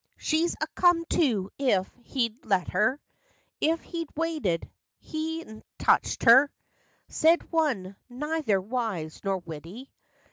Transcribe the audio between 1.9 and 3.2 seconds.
he'd let her;